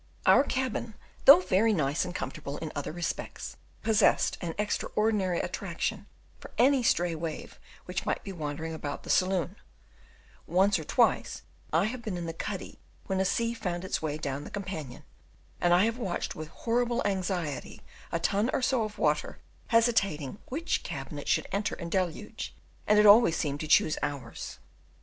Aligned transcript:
Our 0.25 0.43
cabin, 0.43 0.95
though 1.25 1.41
very 1.41 1.73
nice 1.73 2.03
and 2.05 2.15
comfortable 2.15 2.57
in 2.57 2.71
other 2.73 2.91
respects, 2.91 3.55
possessed 3.83 4.35
an 4.41 4.55
extraordinary 4.57 5.39
attraction 5.39 6.07
for 6.39 6.49
any 6.57 6.81
stray 6.81 7.13
wave 7.13 7.59
which 7.85 8.03
might 8.03 8.23
be 8.23 8.31
wandering 8.31 8.73
about 8.73 9.03
the 9.03 9.11
saloon: 9.11 9.57
once 10.47 10.79
or 10.79 10.83
twice 10.85 11.43
I 11.71 11.85
have 11.85 12.01
been 12.01 12.17
in 12.17 12.25
the 12.25 12.33
cuddy 12.33 12.79
when 13.05 13.19
a 13.19 13.25
sea 13.25 13.53
found 13.53 13.85
its 13.85 14.01
way 14.01 14.17
down 14.17 14.43
the 14.43 14.49
companion, 14.49 15.03
and 15.61 15.71
I 15.71 15.83
have 15.85 15.99
watched 15.99 16.33
with 16.33 16.47
horrible 16.47 17.05
anxiety 17.05 17.83
a 18.11 18.19
ton 18.19 18.49
or 18.53 18.63
so 18.63 18.81
of 18.83 18.97
water 18.97 19.37
hesitating 19.67 20.39
which 20.47 20.81
cabin 20.81 21.19
it 21.19 21.27
should 21.27 21.45
enter 21.51 21.75
and 21.75 21.91
deluge, 21.91 22.55
and 22.87 22.97
it 22.97 23.05
always 23.05 23.37
seemed 23.37 23.59
to 23.59 23.67
choose 23.67 23.99
ours. 24.01 24.57